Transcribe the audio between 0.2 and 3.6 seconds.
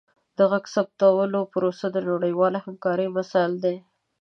د غږ ثبتولو پروسه د نړیوالې همکارۍ مثال